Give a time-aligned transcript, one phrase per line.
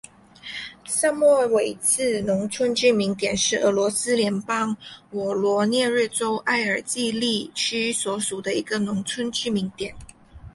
[0.87, 4.75] 萨莫韦茨农村居民点是俄罗斯联邦
[5.11, 9.93] 沃罗涅日州埃尔季利区所属的一个农村居民点。